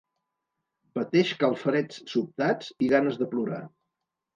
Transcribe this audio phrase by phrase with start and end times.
[0.99, 3.67] Pateix calfreds sobtats i ganes de plorar.